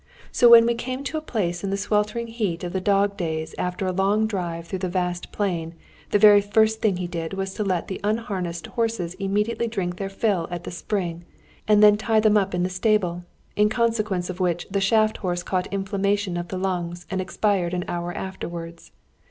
[0.31, 3.53] So when we came to a place in the sweltering heat of the dog days
[3.59, 5.75] after a long drive through the vast plain,
[6.09, 10.09] the very first thing he did was to let the unharnessed horses immediately drink their
[10.09, 11.23] fill at the spring,
[11.67, 13.25] and then tie them up in the stable,
[13.55, 17.85] in consequence of which the shaft horse caught inflammation of the lungs, and expired an
[17.87, 18.91] hour afterwards.